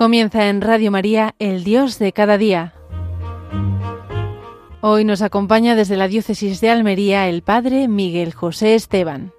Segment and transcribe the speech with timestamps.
[0.00, 2.72] Comienza en Radio María, el Dios de cada día.
[4.80, 9.34] Hoy nos acompaña desde la Diócesis de Almería el Padre Miguel José Esteban.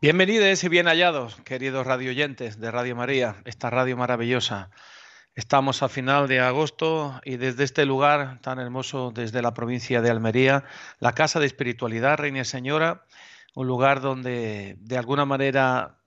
[0.00, 4.70] Bienvenidos y bien hallados, queridos radioyentes de Radio María, esta radio maravillosa.
[5.36, 10.10] Estamos a final de agosto y desde este lugar tan hermoso, desde la provincia de
[10.10, 10.64] Almería,
[10.98, 13.06] la Casa de Espiritualidad Reina Señora,
[13.54, 16.00] un lugar donde de alguna manera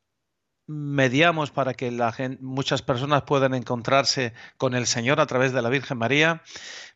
[0.68, 5.70] mediamos para que la muchas personas puedan encontrarse con el Señor a través de la
[5.70, 6.42] Virgen María.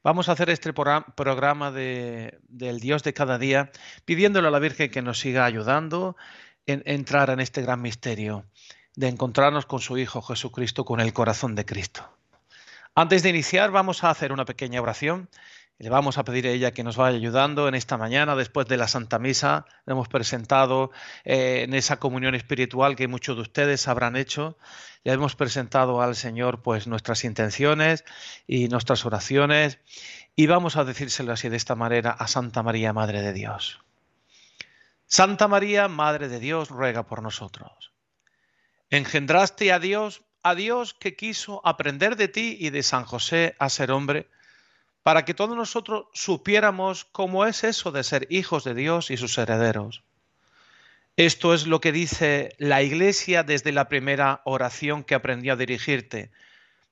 [0.03, 3.72] Vamos a hacer este programa de, del Dios de cada día,
[4.03, 6.17] pidiéndole a la Virgen que nos siga ayudando
[6.66, 8.45] en entrar en este gran misterio
[8.98, 12.09] de encontrarnos con su Hijo Jesucristo, con el corazón de Cristo.
[12.95, 15.30] Antes de iniciar, vamos a hacer una pequeña oración.
[15.78, 18.75] Le vamos a pedir a ella que nos vaya ayudando en esta mañana, después de
[18.75, 19.68] la Santa Misa.
[19.86, 20.90] Le hemos presentado
[21.23, 24.58] eh, en esa comunión espiritual que muchos de ustedes habrán hecho.
[25.03, 28.03] Le hemos presentado al Señor pues nuestras intenciones
[28.48, 29.78] y nuestras oraciones.
[30.36, 33.80] Y vamos a decírselo así de esta manera a Santa María, Madre de Dios.
[35.06, 37.86] Santa María, Madre de Dios, ruega por nosotros.
[38.89, 43.69] Engendraste a Dios a Dios que quiso aprender de ti y de San José a
[43.69, 44.29] ser hombre,
[45.03, 49.38] para que todos nosotros supiéramos cómo es eso de ser hijos de Dios y sus
[49.38, 50.03] herederos.
[51.17, 56.31] Esto es lo que dice la Iglesia desde la primera oración que aprendió a dirigirte.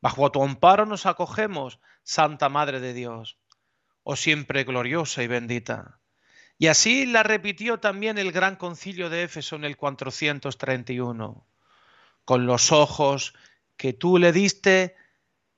[0.02, 3.38] Bajo tu amparo nos acogemos, Santa Madre de Dios,
[4.04, 6.00] oh siempre gloriosa y bendita.
[6.58, 11.46] Y así la repitió también el gran concilio de Éfeso en el 431
[12.26, 13.34] con los ojos
[13.78, 14.96] que tú le diste,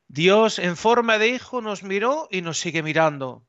[0.08, 3.48] Dios en forma de hijo nos miró y nos sigue mirando.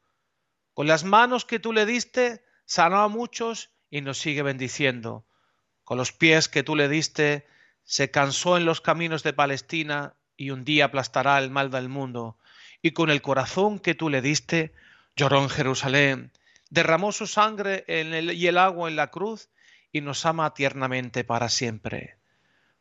[0.72, 5.26] Con las manos que tú le diste, sanó a muchos y nos sigue bendiciendo.
[5.84, 7.46] Con los pies que tú le diste,
[7.82, 12.38] se cansó en los caminos de Palestina y un día aplastará el mal del mundo.
[12.82, 14.72] Y con el corazón que tú le diste,
[15.16, 16.32] lloró en Jerusalén,
[16.70, 19.48] derramó su sangre y el agua en la cruz
[19.90, 22.17] y nos ama tiernamente para siempre.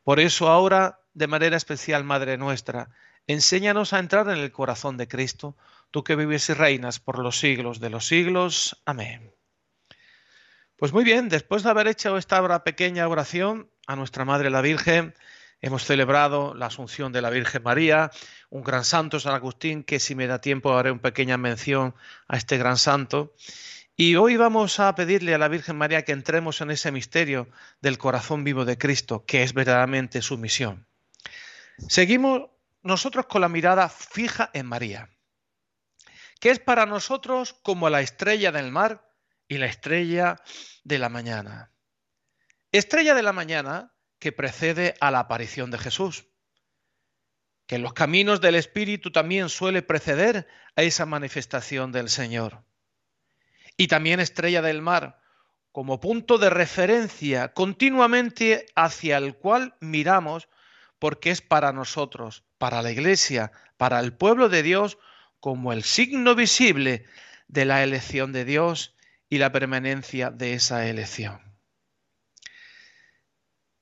[0.02, 2.90] Por eso ahora, de manera especial, Madre nuestra,
[3.26, 5.56] enséñanos a entrar en el corazón de Cristo,
[5.90, 8.82] tú que vives y reinas por los siglos de los siglos.
[8.84, 9.34] Amén.
[10.76, 15.14] Pues muy bien, después de haber hecho esta pequeña oración a nuestra Madre la Virgen,
[15.60, 18.10] hemos celebrado la Asunción de la Virgen María,
[18.48, 21.94] un gran santo, San Agustín, que si me da tiempo haré una pequeña mención
[22.28, 23.34] a este gran santo.
[24.00, 27.48] Y hoy vamos a pedirle a la Virgen María que entremos en ese misterio
[27.80, 30.86] del corazón vivo de Cristo, que es verdaderamente su misión.
[31.88, 32.48] Seguimos
[32.84, 35.10] nosotros con la mirada fija en María,
[36.38, 39.12] que es para nosotros como la estrella del mar
[39.48, 40.36] y la estrella
[40.84, 41.72] de la mañana.
[42.70, 46.28] Estrella de la mañana que precede a la aparición de Jesús,
[47.66, 52.62] que en los caminos del Espíritu también suele preceder a esa manifestación del Señor
[53.78, 55.22] y también estrella del mar,
[55.72, 60.48] como punto de referencia continuamente hacia el cual miramos
[60.98, 64.98] porque es para nosotros, para la Iglesia, para el pueblo de Dios,
[65.38, 67.06] como el signo visible
[67.46, 68.96] de la elección de Dios
[69.30, 71.40] y la permanencia de esa elección.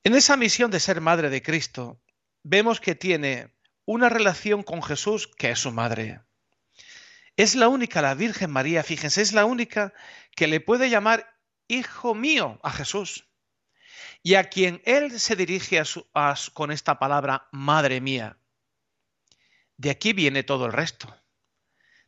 [0.04, 2.02] En esa misión de ser madre de Cristo,
[2.42, 3.54] vemos que tiene
[3.86, 6.20] una relación con Jesús que es su madre.
[7.36, 9.92] Es la única, la Virgen María, fíjense, es la única
[10.34, 11.38] que le puede llamar
[11.68, 13.28] hijo mío a Jesús.
[14.22, 15.82] Y a quien él se dirige
[16.54, 18.38] con esta palabra, madre mía.
[19.76, 21.14] De aquí viene todo el resto.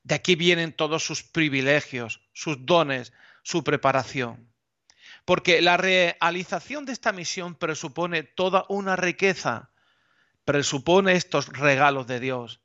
[0.02, 3.12] De aquí vienen todos sus privilegios, sus dones,
[3.43, 4.50] su preparación.
[5.26, 9.70] Porque la realización de esta misión presupone toda una riqueza,
[10.47, 12.62] presupone estos regalos de Dios,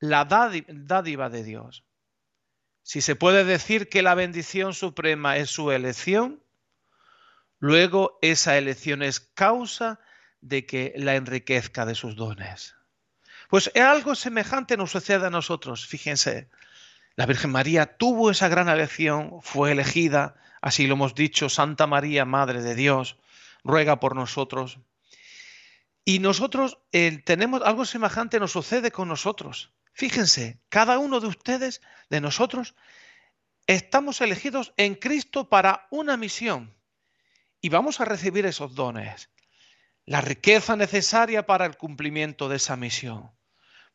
[0.00, 1.84] la dádiva de Dios.
[2.88, 6.42] Si se puede decir que la bendición suprema es su elección,
[7.58, 10.00] luego esa elección es causa
[10.40, 12.76] de que la enriquezca de sus dones.
[13.50, 15.86] Pues algo semejante nos sucede a nosotros.
[15.86, 16.48] Fíjense,
[17.14, 22.24] la Virgen María tuvo esa gran elección, fue elegida, así lo hemos dicho, Santa María,
[22.24, 23.18] Madre de Dios,
[23.64, 24.78] ruega por nosotros.
[26.06, 29.74] Y nosotros eh, tenemos algo semejante, nos sucede con nosotros.
[29.98, 32.76] Fíjense, cada uno de ustedes, de nosotros,
[33.66, 36.72] estamos elegidos en Cristo para una misión
[37.60, 39.28] y vamos a recibir esos dones,
[40.06, 43.32] la riqueza necesaria para el cumplimiento de esa misión.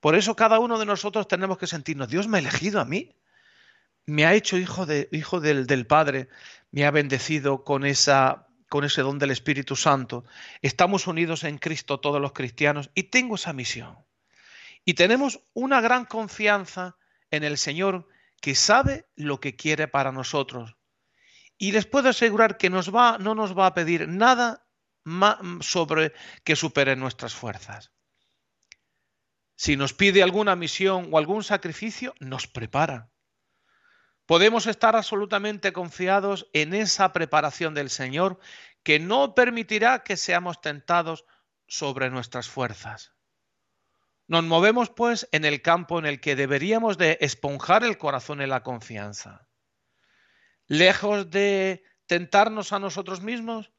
[0.02, 3.16] Por eso cada uno de nosotros tenemos que sentirnos, Dios me ha elegido a mí,
[4.06, 6.28] me ha hecho hijo, de, hijo del, Padre,
[6.72, 8.12] me ha bendecido con ese
[8.70, 10.26] don del Espíritu Santo.
[10.62, 13.96] Estamos unidos en Cristo todos los cristianos y tengo esa misión.
[14.86, 16.98] Y tenemos una gran confianza
[17.32, 18.08] en el Señor
[18.42, 20.76] que sabe lo que quiere para nosotros.
[21.58, 24.68] Y les puedo asegurar que nos va, no nos va a pedir nada
[25.62, 26.14] sobre
[26.44, 27.92] que supere nuestras fuerzas.
[29.56, 33.10] Si nos pide alguna misión o algún sacrificio, nos prepara.
[34.26, 38.40] Podemos estar absolutamente confiados en esa preparación del Señor
[38.84, 41.26] que no permitirá que seamos tentados
[41.68, 43.13] sobre nuestras fuerzas.
[44.28, 48.50] Nos movemos pues en el campo en el que deberíamos de esponjar el corazón en
[48.50, 49.48] la confianza.
[50.68, 53.72] Lejos de tentarnos a nosotros mismos,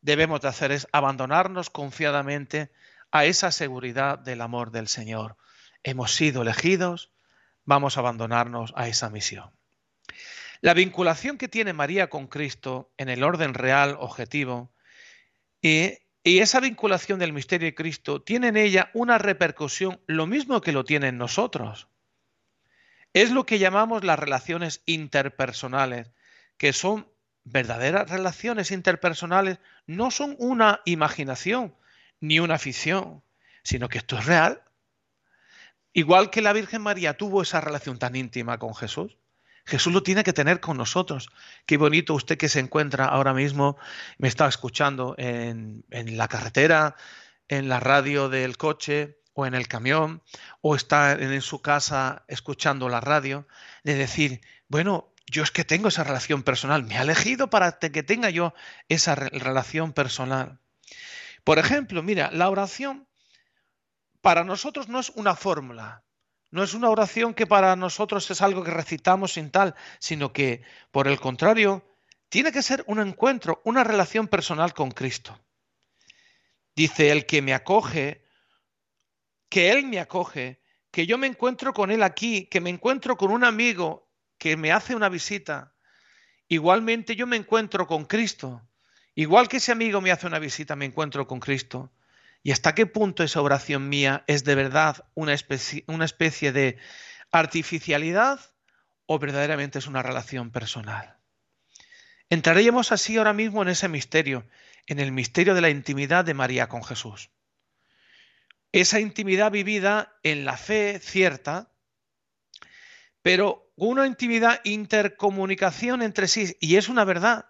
[0.00, 2.70] debemos de hacer es abandonarnos confiadamente
[3.10, 5.36] a esa seguridad del amor del Señor.
[5.82, 7.12] Hemos sido elegidos,
[7.64, 9.50] vamos a abandonarnos a esa misión.
[10.60, 14.72] La vinculación que tiene María con Cristo en el orden real, objetivo,
[15.62, 20.60] y, y, esa vinculación del misterio de Cristo tiene en ella una repercusión, lo mismo
[20.60, 21.88] que lo tiene en nosotros.
[23.12, 26.10] Es lo que llamamos las relaciones interpersonales,
[26.56, 27.08] que son
[27.44, 31.74] verdaderas relaciones interpersonales, no son una imaginación
[32.20, 33.22] ni una ficción,
[33.62, 34.62] sino que esto es real.
[35.92, 39.16] Igual que la Virgen María tuvo esa relación tan íntima con Jesús,
[39.68, 41.28] Jesús lo tiene que tener con nosotros.
[41.66, 43.76] Qué bonito usted que se encuentra ahora mismo,
[44.16, 46.96] me está escuchando en, la carretera,
[47.48, 50.22] en la radio del coche o en el camión,
[50.62, 53.46] o está en su casa escuchando la radio,
[53.84, 58.02] de decir, bueno, yo es que tengo esa relación personal, me ha elegido para que
[58.02, 58.54] tenga yo
[58.88, 60.60] esa relación personal.
[61.44, 63.06] Por ejemplo, mira, la oración
[64.22, 66.04] para nosotros no es una fórmula,
[66.50, 70.62] no es una oración que para nosotros es algo que recitamos sin tal, sino que,
[70.90, 71.84] por el contrario,
[72.28, 75.38] tiene que ser un encuentro, una relación personal con Cristo.
[76.74, 78.24] Dice el que me acoge,
[79.48, 83.30] que Él me acoge, que yo me encuentro con Él aquí, que me encuentro con
[83.30, 84.08] un amigo
[84.38, 85.74] que me hace una visita.
[86.48, 88.62] Igualmente yo me encuentro con Cristo.
[89.14, 91.92] Igual que ese amigo me hace una visita, me encuentro con Cristo.
[92.42, 96.78] ¿Y hasta qué punto esa oración mía es de verdad una especie, de
[97.30, 98.40] artificialidad
[99.06, 101.18] o verdaderamente es una relación personal?
[102.30, 104.46] Entraríamos así ahora mismo en ese misterio,
[104.86, 107.30] en el misterio de la intimidad de María con Jesús.
[108.70, 111.72] Esa intimidad vivida en la fe cierta,
[113.22, 117.46] pero una intimidad intercomunicación entre sí, y es una verdad.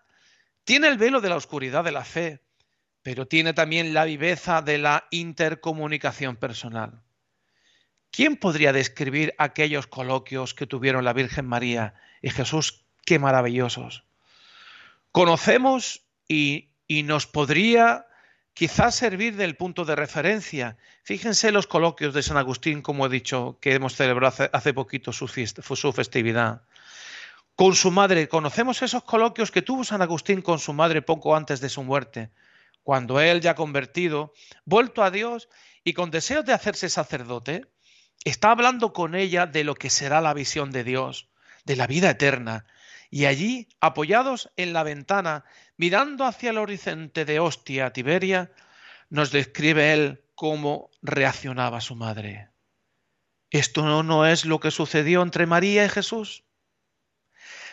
[0.64, 2.47] Tiene el velo de la oscuridad de la fe,
[3.08, 7.00] pero tiene también la viveza de la intercomunicación personal.
[8.10, 12.84] ¿Quién podría describir aquellos coloquios que tuvieron la Virgen María y Jesús?
[13.06, 14.04] ¡Qué maravillosos!
[15.10, 18.04] Conocemos y, nos podría
[18.52, 20.76] quizás servir del punto de referencia.
[21.02, 25.28] Fíjense los coloquios de San Agustín, como he dicho, que hemos celebrado hace, poquito su,
[25.28, 26.60] su festividad.
[27.56, 31.62] Con su madre, conocemos esos coloquios que tuvo San Agustín con su madre poco antes
[31.62, 32.30] de su muerte
[32.88, 34.32] cuando él ya convertido,
[34.64, 35.50] vuelto a Dios
[35.84, 37.66] y con deseos de hacerse sacerdote,
[38.24, 41.28] está hablando con ella de lo que será la visión de Dios,
[41.66, 42.64] de la vida eterna.
[43.10, 45.44] Y allí, apoyados en la ventana,
[45.76, 48.52] mirando hacia el horizonte de Ostia, Tiberia,
[49.10, 52.48] nos describe él cómo reaccionaba su madre.
[53.50, 56.42] ¿Esto no, no es lo que sucedió entre María y Jesús?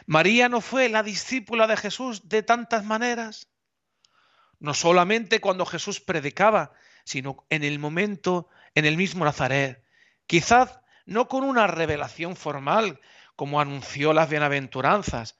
[0.07, 3.47] María no fue la discípula de Jesús de tantas maneras
[4.65, 9.85] no solamente cuando Jesús predicaba, sino en el momento, en el mismo Nazaret.
[10.25, 12.99] Quizás no con una revelación formal,
[13.35, 15.39] como anunció las bienaventuranzas,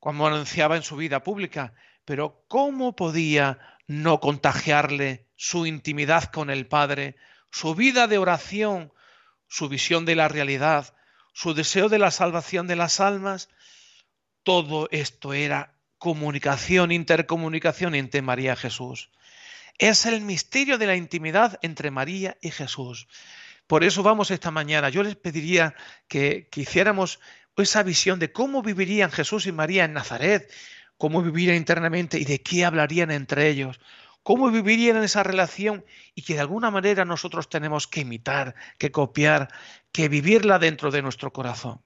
[0.00, 1.74] como anunciaba en su vida pública,
[2.06, 7.16] pero ¿cómo podía no contagiarle su intimidad con el Padre,
[7.50, 8.90] su vida de oración,
[9.48, 10.94] su visión de la realidad,
[11.34, 13.50] su deseo de la salvación de las almas?
[14.44, 19.12] Todo esto era comunicación, intercomunicación entre María y Jesús.
[19.78, 23.06] Es el misterio de la intimidad entre María y Jesús.
[23.68, 24.88] Por eso vamos esta mañana.
[24.88, 25.76] Yo les pediría
[26.08, 27.20] que, que hiciéramos
[27.56, 30.52] esa visión de cómo vivirían Jesús y María en Nazaret,
[30.96, 33.78] cómo vivirían internamente y de qué hablarían entre ellos,
[34.24, 35.84] cómo vivirían esa relación
[36.16, 39.50] y que de alguna manera nosotros tenemos que imitar, que copiar,
[39.92, 41.80] que vivirla dentro de nuestro corazón.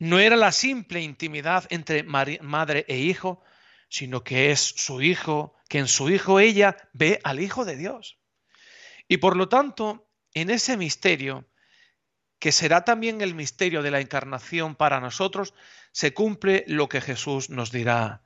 [0.00, 3.42] No era la simple intimidad entre madre e hijo,
[3.90, 8.18] sino que es su hijo, que en su hijo ella ve al Hijo de Dios.
[9.08, 11.46] Y por lo tanto, en ese misterio
[12.38, 15.52] que será también el misterio de la encarnación para nosotros,
[15.92, 18.22] se cumple lo que Jesús nos dirá.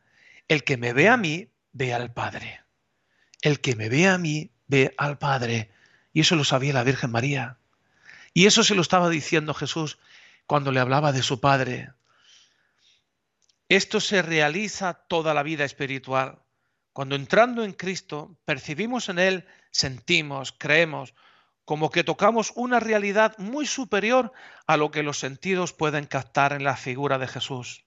[0.46, 2.62] El que me ve a mí, ve al Padre.
[3.42, 5.72] El que me ve a mí, ve al Padre.
[6.12, 7.58] Y eso lo sabía la Virgen María.
[8.32, 9.98] Y eso se lo estaba diciendo Jesús
[10.46, 11.92] cuando le hablaba de su Padre.
[13.68, 16.42] Esto se realiza toda la vida espiritual.
[16.92, 21.14] Cuando entrando en Cristo percibimos en Él, sentimos, creemos,
[21.64, 24.32] como que tocamos una realidad muy superior
[24.66, 27.84] a lo que los sentidos pueden captar en la figura de Jesús.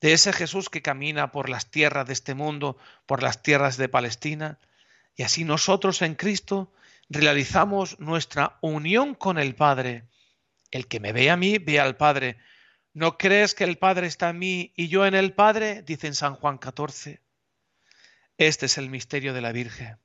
[0.00, 3.88] De ese Jesús que camina por las tierras de este mundo, por las tierras de
[3.88, 4.58] Palestina,
[5.16, 6.72] y así nosotros en Cristo
[7.08, 10.08] realizamos nuestra unión con el Padre.
[10.74, 12.36] El que me ve a mí, ve al Padre.
[12.92, 15.82] ¿No crees que el Padre está en mí y yo en el Padre?
[15.82, 17.20] Dice en San Juan 14.
[18.36, 19.98] Este es el misterio de la Virgen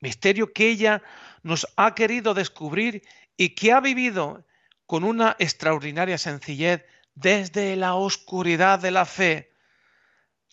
[0.00, 1.02] misterio que ella
[1.42, 3.02] nos ha querido descubrir
[3.36, 4.44] y que ha vivido
[4.86, 9.52] con una extraordinaria sencillez desde la oscuridad de la fe,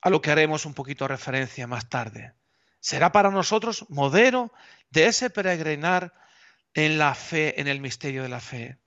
[0.01, 2.33] a lo que haremos un poquito referencia más tarde.
[2.79, 4.53] Será para nosotros modelo
[4.91, 6.13] de ese peregrinar
[6.73, 8.77] en la fe, en el misterio de la fe.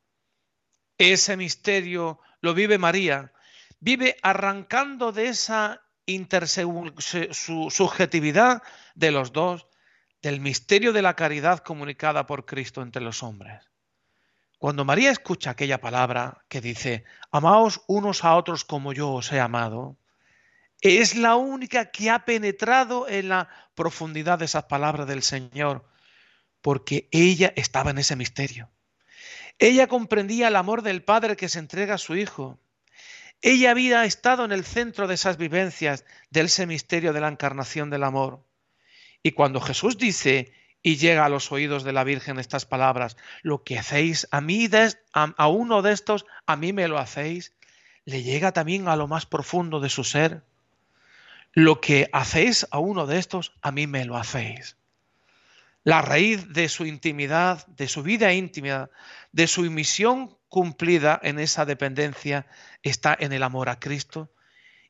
[1.01, 3.33] Ese misterio lo vive María,
[3.79, 8.63] vive arrancando de esa intersubjetividad
[8.95, 9.67] de los dos
[10.21, 13.71] del misterio de la caridad comunicada por Cristo entre los hombres.
[14.59, 19.41] Cuando María escucha aquella palabra que dice, amaos unos a otros como yo os he
[19.41, 19.97] amado,
[20.83, 25.89] es la única que ha penetrado en la profundidad de esas palabras del Señor,
[26.61, 28.69] porque ella estaba en ese misterio.
[29.61, 32.59] Ella comprendía el amor del Padre que se entrega a su Hijo.
[33.43, 37.91] Ella había estado en el centro de esas vivencias, de ese misterio de la encarnación
[37.91, 38.43] del amor.
[39.23, 43.63] Y cuando Jesús dice y llega a los oídos de la Virgen estas palabras, lo
[43.63, 44.67] que hacéis a mí,
[45.13, 47.53] a, uno de estos, a mí me lo hacéis,
[48.07, 50.43] le llega también a lo más profundo de su ser.
[51.53, 54.79] Lo que hacéis a uno de estos, a mí me lo hacéis.
[55.83, 58.91] La raíz de su intimidad, de su vida íntima,
[59.33, 62.47] de su misión cumplida en esa dependencia,
[62.83, 64.33] está en el amor a Cristo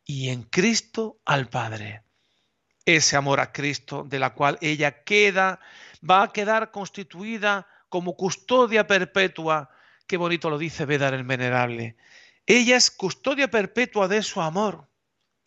[0.05, 2.03] y en Cristo al Padre
[2.97, 5.61] ese amor a Cristo, de la cual ella queda,
[6.09, 9.71] va a quedar constituida como custodia perpetua.
[10.07, 11.97] Qué bonito lo dice Vedar el Venerable.
[12.47, 14.89] Ella es custodia perpetua de su amor.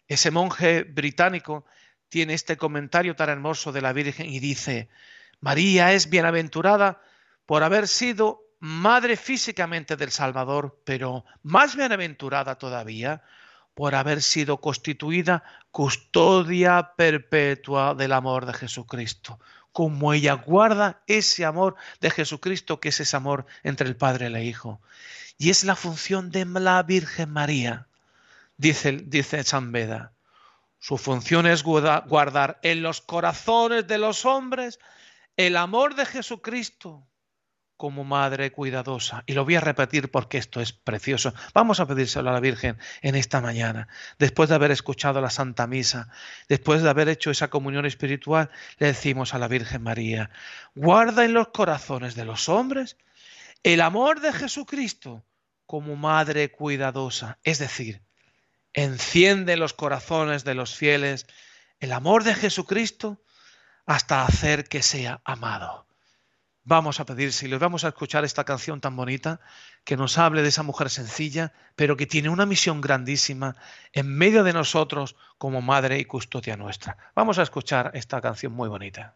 [0.08, 1.66] Ese monje británico
[2.10, 4.90] tiene este comentario tan hermoso de la Virgen y dice,
[5.44, 7.02] María es bienaventurada
[7.46, 13.22] por haber sido madre físicamente del Salvador, pero más bienaventurada todavía
[13.74, 19.38] por haber sido constituida custodia perpetua del amor de Jesucristo,
[19.74, 24.34] como ella guarda ese amor de Jesucristo, que es ese amor entre el Padre y
[24.34, 24.80] el Hijo.
[25.38, 27.90] Y es la función de la Virgen María,
[28.56, 30.14] dice, dice San Beda.
[30.80, 34.80] Su función es guardar en los corazones de los hombres
[35.38, 37.08] el amor de Jesucristo
[37.75, 39.24] como madre cuidadosa.
[39.25, 41.34] Y lo voy a repetir porque esto es precioso.
[41.54, 43.88] Vamos a pedírselo a la Virgen en esta mañana,
[44.20, 46.08] después de haber escuchado la Santa Misa,
[46.48, 50.30] después de haber hecho esa comunión espiritual, le decimos a la Virgen María,
[50.75, 52.98] guarda en los corazones de los hombres
[53.63, 55.25] el amor de Jesucristo
[55.66, 57.40] como madre cuidadosa.
[57.44, 58.02] Es decir,
[58.74, 61.25] enciende en los corazones de los fieles
[61.80, 63.22] el amor de Jesucristo
[63.86, 65.86] hasta hacer que sea amado.
[66.66, 69.42] Vamos a pedir, si les vamos a escuchar esta canción tan bonita
[69.84, 73.58] que nos hable de esa mujer sencilla, pero que tiene una misión grandísima
[73.92, 76.98] en medio de nosotros como madre y custodia nuestra.
[77.16, 79.16] Vamos a escuchar esta canción muy bonita.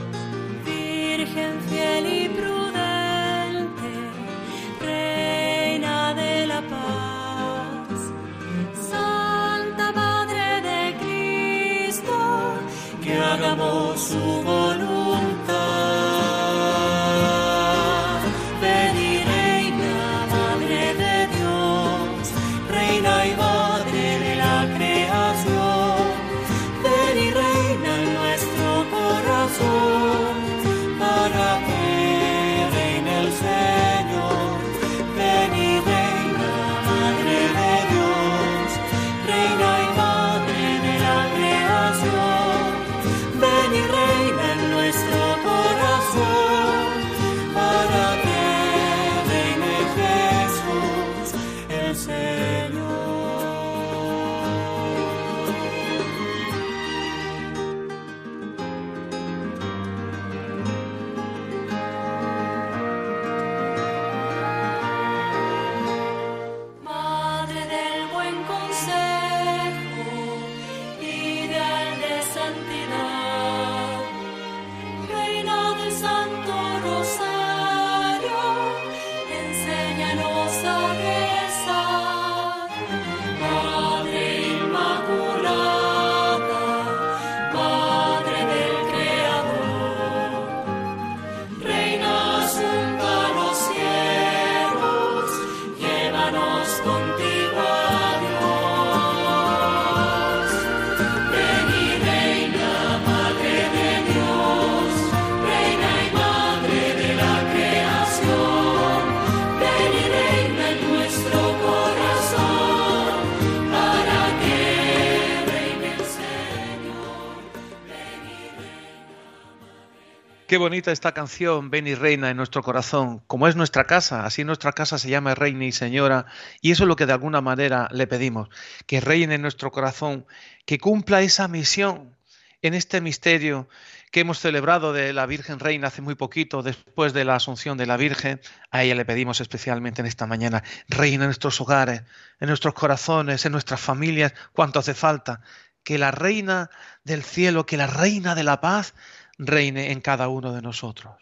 [120.51, 123.23] Qué bonita esta canción, Ven y Reina en nuestro corazón.
[123.25, 126.25] Como es nuestra casa, así nuestra casa se llama Reina y Señora,
[126.59, 128.49] y eso es lo que de alguna manera le pedimos,
[128.85, 130.25] que reine en nuestro corazón,
[130.65, 132.17] que cumpla esa misión
[132.61, 133.69] en este misterio
[134.11, 137.85] que hemos celebrado de la Virgen Reina hace muy poquito, después de la Asunción de
[137.85, 138.41] la Virgen.
[138.71, 142.03] A ella le pedimos especialmente en esta mañana, reina en nuestros hogares,
[142.41, 145.39] en nuestros corazones, en nuestras familias, cuanto hace falta.
[145.85, 146.69] Que la reina
[147.05, 148.93] del cielo, que la reina de la paz,
[149.41, 151.15] reine en cada uno de nosotros.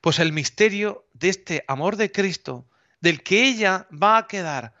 [0.00, 2.66] Pues el misterio de este amor de Cristo,
[3.00, 4.74] del que ella va a quedar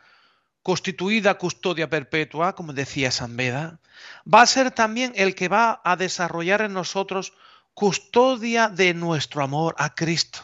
[0.62, 3.80] constituida custodia perpetua, como decía San Beda,
[4.32, 7.32] va a ser también el que va a desarrollar en nosotros
[7.74, 10.40] custodia de nuestro amor a Cristo.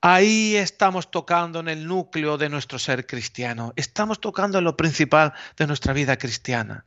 [0.00, 5.32] Ahí estamos tocando en el núcleo de nuestro ser cristiano, estamos tocando en lo principal
[5.56, 6.84] de nuestra vida cristiana.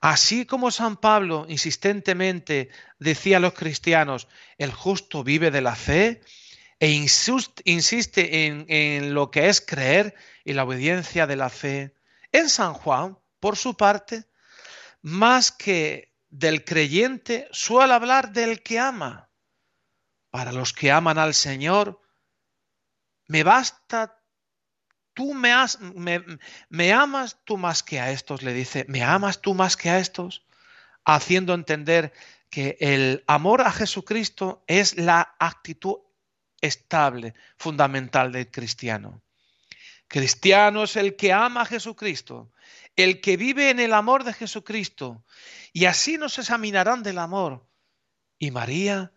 [0.00, 6.20] Así como San Pablo insistentemente decía a los cristianos, el justo vive de la fe,
[6.80, 11.94] e insiste en, lo que es creer y la obediencia de la fe,
[12.30, 14.28] en San Juan, por su parte,
[15.02, 19.28] más que del creyente, suele hablar del que ama.
[20.30, 22.00] Para los que aman al Señor,
[23.26, 24.17] me basta
[25.18, 29.90] tú me, amas tú más que a estos, le dice, ¿me amas tú más que
[29.90, 30.46] a estos?
[31.04, 32.12] Haciendo entender
[32.50, 35.96] que el amor a Jesucristo es la actitud
[36.60, 39.20] estable, fundamental del cristiano.
[40.06, 42.52] Cristiano es el que ama a Jesucristo,
[42.94, 45.24] el que vive en el amor de Jesucristo,
[45.72, 47.66] y así nos examinarán del amor.
[48.38, 49.10] Y María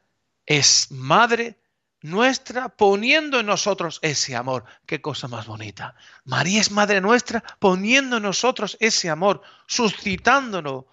[0.47, 1.60] es madre
[2.01, 4.65] nuestra poniendo en nosotros ese amor.
[4.85, 5.95] Qué cosa más bonita.
[6.25, 10.87] María es Madre nuestra poniendo en nosotros ese amor, suscitándolo,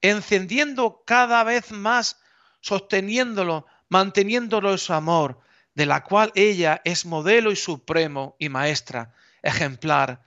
[0.00, 2.20] encendiendo cada vez más,
[2.60, 5.40] sosteniéndolo, manteniéndolo ese amor,
[5.74, 9.12] de la cual ella es modelo y supremo y maestra,
[9.42, 10.22] ejemplar.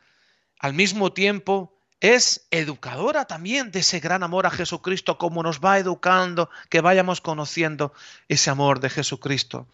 [0.59, 5.79] Al mismo tiempo, es educadora también de ese gran amor a Jesucristo, como nos va
[5.79, 7.93] educando, que vayamos conociendo
[8.27, 9.67] ese amor de Jesucristo.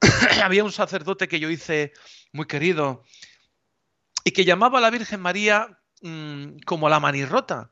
[0.42, 1.92] había un sacerdote que yo hice
[2.32, 3.04] muy querido
[4.24, 7.70] y que llamaba a la Virgen María mm, como la manirrota,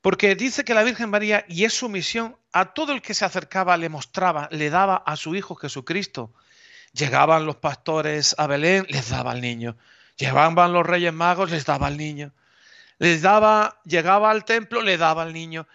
[0.00, 3.24] porque dice que la Virgen María, y es su misión, a todo el que se
[3.24, 6.32] acercaba le mostraba, le daba a su Hijo Jesucristo.
[6.92, 9.76] Llegaban los pastores a Belén, les daba al niño.
[10.16, 12.32] Llegaban los reyes magos, les daba al niño.
[12.98, 15.66] Les daba, llegaba al templo, le daba al niño.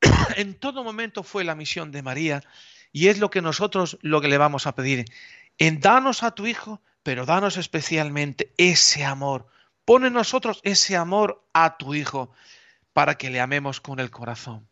[0.36, 2.42] en todo momento fue la misión de María
[2.92, 5.04] y es lo que nosotros lo que le vamos a pedir.
[5.58, 9.46] En danos a tu Hijo, pero danos especialmente ese amor.
[9.84, 12.32] Pone en nosotros ese amor a tu Hijo
[12.92, 14.68] para que le amemos con el corazón.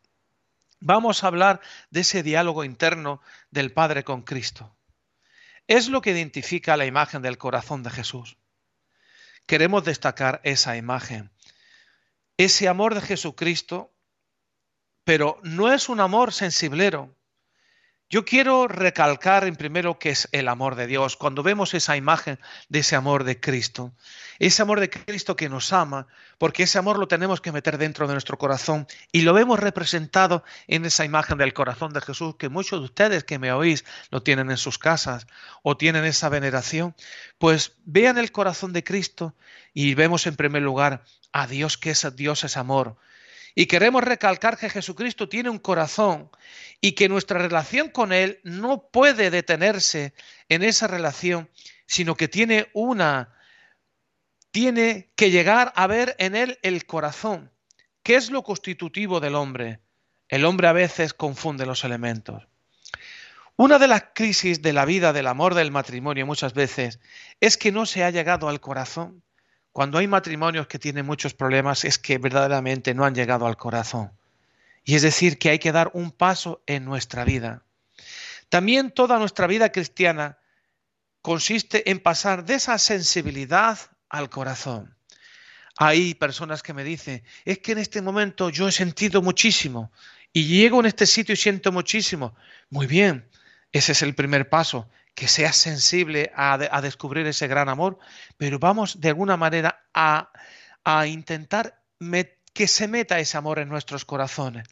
[0.81, 4.75] Vamos a hablar de ese diálogo interno del Padre con Cristo.
[5.67, 8.37] Es lo que identifica la imagen del corazón de Jesús.
[9.47, 11.31] Queremos destacar esa imagen.
[12.37, 13.95] Ese amor de Jesucristo
[15.05, 17.15] pero no es un amor sensiblero.
[18.11, 21.17] Yo quiero recalcar en primero que es el amor de Dios.
[21.17, 22.39] Cuando vemos esa imagen
[22.69, 23.95] de ese amor de Cristo,
[24.39, 28.07] ese amor de Cristo que nos ama, porque ese amor lo tenemos que meter dentro
[28.07, 32.51] de nuestro corazón y lo vemos representado en esa imagen del corazón de Jesús que
[32.51, 35.27] muchos de ustedes que me oís lo tienen en sus casas
[35.63, 36.95] o tienen esa veneración,
[37.39, 39.35] pues vean el corazón de Cristo
[39.73, 42.97] y vemos en primer lugar a Dios que es Dios es amor
[43.55, 46.31] y queremos recalcar que Jesucristo tiene un corazón
[46.81, 50.13] y que nuestra relación con Él no puede detenerse
[50.49, 51.49] en esa relación,
[51.87, 53.35] sino que tiene una,
[54.51, 57.53] tiene que llegar a ver en Él el corazón.
[58.03, 59.81] ¿Qué es lo constitutivo del hombre?
[60.29, 62.47] El hombre a veces confunde los elementos.
[63.57, 66.99] Una de las crisis de la vida, del amor, del matrimonio muchas veces
[67.41, 69.23] es que no se ha llegado al corazón.
[69.75, 74.13] Cuando hay matrimonios que tienen muchos problemas es que verdaderamente no han llegado al corazón.
[74.85, 77.65] Y es decir, que hay que dar un paso en nuestra vida.
[78.49, 80.39] También toda nuestra vida cristiana
[81.23, 83.77] consiste en pasar de esa sensibilidad
[84.09, 84.97] al corazón.
[85.77, 89.91] Hay personas que me dicen, es que en este momento yo he sentido muchísimo
[90.33, 92.37] y llego en este sitio y siento muchísimo.
[92.71, 93.29] Muy bien,
[93.73, 97.99] ese es el primer paso que seas sensible a, descubrir ese gran amor,
[98.37, 100.31] pero vamos de alguna manera a,
[101.07, 101.81] intentar
[102.53, 104.67] que se meta ese amor en nuestros corazones.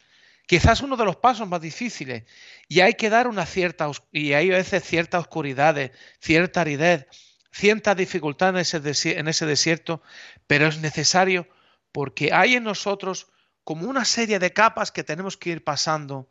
[0.45, 2.23] Quizás uno de los pasos más difíciles
[2.67, 7.07] y hay que dar una cierta y hay a veces cierta oscuridad, cierta aridez,
[7.51, 10.01] cierta dificultad en ese desierto,
[10.45, 11.47] pero es necesario
[11.93, 13.27] porque hay en nosotros
[13.63, 16.27] como una serie de capas que tenemos que ir pasando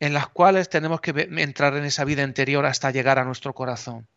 [0.00, 4.08] en las cuales tenemos que entrar en esa vida interior hasta llegar a nuestro corazón.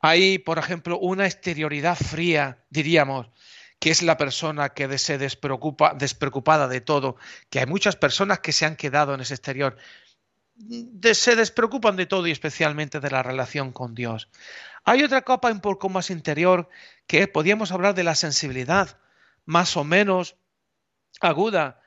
[0.00, 3.30] Hay, por ejemplo, una exterioridad fría, diríamos,
[3.78, 7.16] que es la persona que se despreocupa, despreocupada de todo,
[7.50, 9.76] que hay muchas personas que se han quedado en ese exterior,
[11.12, 14.28] se despreocupan de todo y especialmente de la relación con Dios.
[14.84, 16.68] Hay otra capa un poco más interior
[17.06, 18.98] que podríamos hablar de la sensibilidad,
[19.44, 20.36] más o menos
[21.20, 21.80] aguda,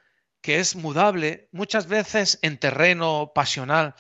[0.48, 3.96] que es mudable, muchas veces en terreno pasional,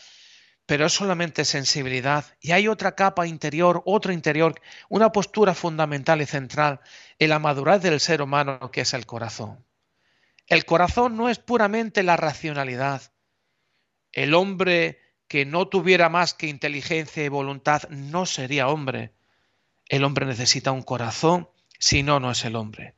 [0.65, 2.23] pero es solamente sensibilidad.
[2.39, 4.55] Y hay otra capa interior, otro interior,
[4.87, 6.79] una postura fundamental y central
[7.19, 9.65] en la madurez del ser humano, que es el corazón.
[10.47, 13.01] El corazón no es puramente la racionalidad.
[14.13, 19.11] El hombre que no tuviera más que inteligencia y voluntad no sería hombre.
[19.89, 22.95] El hombre necesita un corazón, si no, no es el hombre.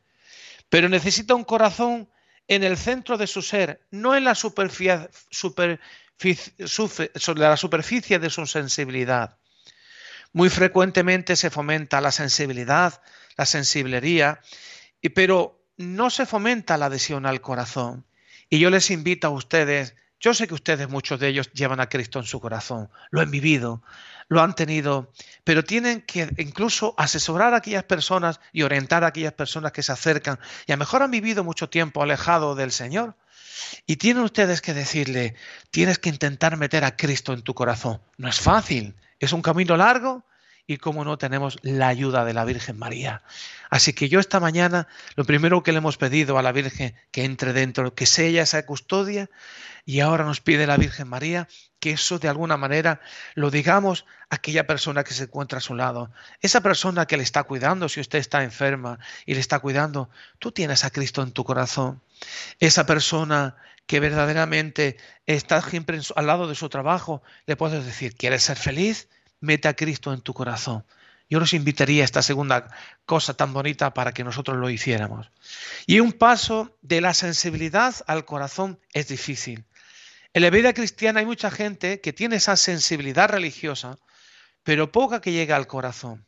[0.70, 2.10] Pero necesita un corazón
[2.50, 5.08] en el centro de su ser, no en la superficie,
[8.20, 9.38] de su sensibilidad.
[10.34, 13.02] Muy frecuentemente se fomenta la sensibilidad,
[13.38, 14.42] la sensiblería,
[15.14, 18.06] pero no se fomenta la adhesión al corazón.
[18.50, 21.88] Y yo les invito a ustedes, yo sé que ustedes, muchos de ellos, llevan a
[21.88, 23.82] Cristo en su corazón, lo han vivido,
[24.28, 25.12] lo han tenido,
[25.44, 29.92] pero tienen que incluso asesorar a aquellas personas y orientar a aquellas personas que se
[29.92, 33.16] acercan y a lo mejor han vivido mucho tiempo alejado del Señor.
[33.86, 35.36] Y tienen ustedes que decirle,
[35.72, 38.02] tienes que intentar meter a Cristo en tu corazón.
[38.18, 40.24] No es fácil, es un camino largo,
[40.70, 43.24] y como no tenemos la ayuda de la Virgen María.
[43.72, 47.26] Así que yo esta mañana lo primero que le hemos pedido a la Virgen que
[47.26, 49.32] entre dentro, que sea ella esa custodia,
[49.84, 51.48] y ahora nos pide la Virgen María
[51.80, 53.02] que eso de alguna manera
[53.34, 56.12] lo digamos a aquella persona que se encuentra a su lado.
[56.40, 60.52] Esa persona que le está cuidando, si usted está enferma y le está cuidando, tú
[60.52, 62.04] tienes a Cristo en tu corazón.
[62.60, 63.56] Esa persona
[63.88, 69.08] que verdaderamente está siempre al lado de su trabajo, le puedes decir, ¿quieres ser feliz?
[69.40, 70.86] Mete a Cristo en tu corazón.
[71.30, 72.70] Yo los invitaría a esta segunda
[73.06, 75.32] cosa tan bonita para que nosotros lo hiciéramos.
[75.86, 79.66] Y un paso de la sensibilidad al corazón es difícil.
[80.34, 83.98] En la vida cristiana hay mucha gente que tiene esa sensibilidad religiosa,
[84.64, 86.26] pero poca que llega al corazón.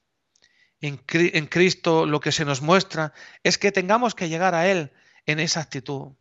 [0.81, 4.91] En, Cristo lo que se nos muestra es que tengamos que llegar a Él
[5.27, 6.13] en esa actitud.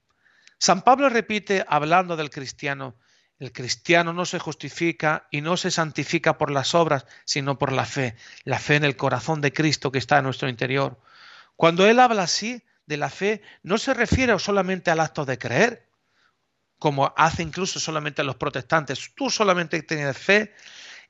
[0.59, 2.95] San Pablo repite, hablando del cristiano,
[3.41, 7.87] el cristiano no se justifica y no se santifica por las obras, sino por la
[7.87, 11.01] fe, la fe en el corazón de Cristo que está en nuestro interior.
[11.57, 15.89] Cuando él habla así de la fe, no se refiere solamente al acto de creer,
[16.79, 19.11] como hace incluso solamente los protestantes.
[19.15, 20.55] Tú solamente tienes fe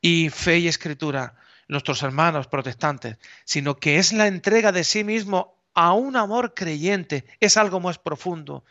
[0.01, 1.35] y fe y escritura,
[1.67, 7.25] nuestros hermanos protestantes, sino que es la entrega de sí mismo a un amor creyente,
[7.41, 8.65] es algo más profundo.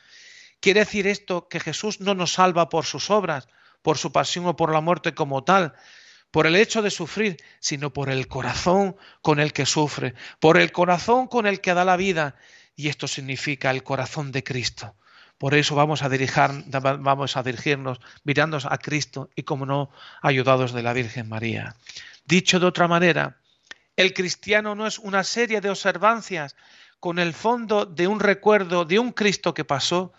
[0.60, 3.48] ¿Quiere decir esto que Jesús no nos salva por sus obras,
[3.82, 5.74] por su pasión o por la muerte como tal,
[6.32, 10.72] por el hecho de sufrir, sino por el corazón con el que sufre, por el
[10.72, 12.36] corazón con el que da la vida?
[12.76, 14.96] Y esto significa el corazón de Cristo.
[15.38, 19.90] Por eso vamos a, vamos a dirigirnos mirándonos a Cristo y, como no,
[20.22, 21.76] ayudados de la Virgen María.
[22.26, 23.38] Dicho de otra manera,
[23.96, 26.58] el cristiano no es una serie de observancias
[27.00, 30.12] con el fondo de un recuerdo de un Cristo que pasó,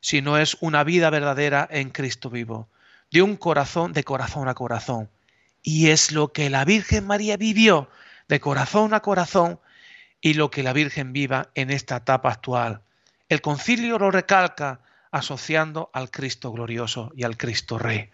[0.00, 2.68] sino es una vida verdadera en Cristo vivo,
[3.10, 5.10] de un corazón de corazón a corazón.
[5.62, 7.88] Y es lo que la Virgen María vivió
[8.28, 9.60] de corazón a corazón
[10.20, 12.82] y lo que la Virgen viva en esta etapa actual.
[13.28, 14.80] El concilio lo recalca
[15.10, 18.10] asociando al Cristo glorioso y al Cristo Rey.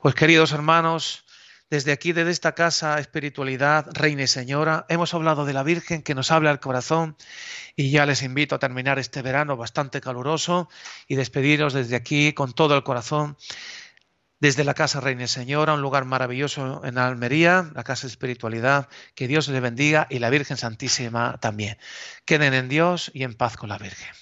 [0.00, 1.24] Pues queridos hermanos,
[1.72, 6.14] desde aquí, desde esta casa, espiritualidad, Reina y Señora, hemos hablado de la Virgen que
[6.14, 7.16] nos habla al corazón
[7.76, 10.68] y ya les invito a terminar este verano bastante caluroso
[11.08, 13.38] y despediros desde aquí con todo el corazón
[14.38, 18.90] desde la Casa Reina y Señora, un lugar maravilloso en Almería, la Casa de Espiritualidad.
[19.14, 21.78] Que Dios les bendiga y la Virgen Santísima también.
[22.26, 24.21] Queden en Dios y en paz con la Virgen.